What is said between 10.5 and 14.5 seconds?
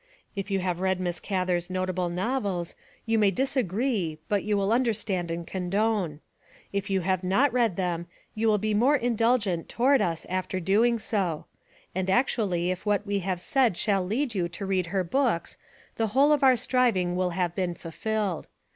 doing so; and actually if what we have said shall lead you